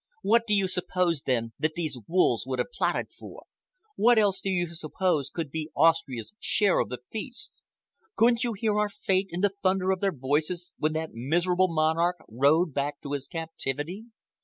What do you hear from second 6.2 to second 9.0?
share of the feast? Couldn't you hear our